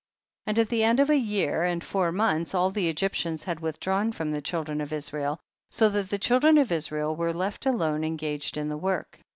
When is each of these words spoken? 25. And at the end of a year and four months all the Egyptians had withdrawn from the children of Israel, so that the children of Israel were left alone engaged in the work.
25. 0.45 0.49
And 0.59 0.65
at 0.65 0.69
the 0.71 0.83
end 0.83 0.99
of 0.99 1.11
a 1.11 1.15
year 1.15 1.63
and 1.63 1.83
four 1.83 2.11
months 2.11 2.55
all 2.55 2.71
the 2.71 2.89
Egyptians 2.89 3.43
had 3.43 3.59
withdrawn 3.59 4.11
from 4.11 4.31
the 4.31 4.41
children 4.41 4.81
of 4.81 4.91
Israel, 4.91 5.39
so 5.69 5.89
that 5.89 6.09
the 6.09 6.17
children 6.17 6.57
of 6.57 6.71
Israel 6.71 7.15
were 7.15 7.31
left 7.35 7.67
alone 7.67 8.03
engaged 8.03 8.57
in 8.57 8.67
the 8.69 8.77
work. 8.79 9.19